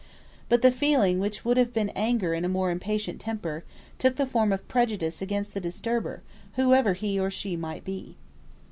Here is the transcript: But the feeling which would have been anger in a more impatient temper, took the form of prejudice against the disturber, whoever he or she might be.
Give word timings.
But 0.49 0.63
the 0.63 0.71
feeling 0.71 1.19
which 1.19 1.45
would 1.45 1.57
have 1.57 1.73
been 1.73 1.89
anger 1.89 2.33
in 2.33 2.43
a 2.43 2.49
more 2.49 2.71
impatient 2.71 3.21
temper, 3.21 3.63
took 3.99 4.15
the 4.15 4.25
form 4.25 4.51
of 4.51 4.67
prejudice 4.67 5.21
against 5.21 5.53
the 5.53 5.61
disturber, 5.61 6.23
whoever 6.55 6.93
he 6.93 7.19
or 7.19 7.29
she 7.29 7.55
might 7.55 7.85
be. 7.85 8.17